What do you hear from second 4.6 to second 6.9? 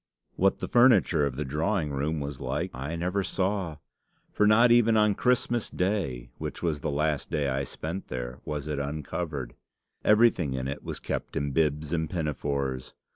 even on Christmas Day, which was the